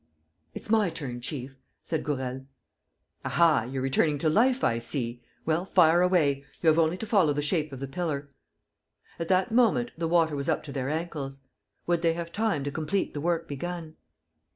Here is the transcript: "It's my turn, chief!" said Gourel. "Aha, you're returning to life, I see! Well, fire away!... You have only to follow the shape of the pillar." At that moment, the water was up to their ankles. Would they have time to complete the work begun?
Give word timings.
"It's 0.55 0.71
my 0.71 0.89
turn, 0.89 1.21
chief!" 1.21 1.55
said 1.83 2.03
Gourel. 2.03 2.47
"Aha, 3.23 3.67
you're 3.71 3.83
returning 3.83 4.17
to 4.17 4.29
life, 4.29 4.63
I 4.63 4.79
see! 4.79 5.21
Well, 5.45 5.63
fire 5.63 6.01
away!... 6.01 6.43
You 6.63 6.69
have 6.69 6.79
only 6.79 6.97
to 6.97 7.05
follow 7.05 7.33
the 7.33 7.43
shape 7.43 7.71
of 7.71 7.79
the 7.79 7.87
pillar." 7.87 8.31
At 9.19 9.27
that 9.27 9.51
moment, 9.51 9.91
the 9.95 10.07
water 10.07 10.35
was 10.35 10.49
up 10.49 10.63
to 10.63 10.71
their 10.71 10.89
ankles. 10.89 11.39
Would 11.85 12.01
they 12.01 12.13
have 12.13 12.31
time 12.31 12.63
to 12.63 12.71
complete 12.71 13.13
the 13.13 13.21
work 13.21 13.47
begun? 13.47 13.95